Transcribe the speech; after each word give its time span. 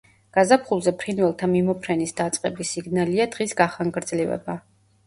გაზაფხულზე 0.35 0.93
ფრინველთა 1.03 1.49
მიმოფრენის 1.53 2.17
დაწყების 2.23 2.75
სიგნალია 2.79 3.33
დღის 3.37 3.57
გახანგრძლივება. 3.63 4.63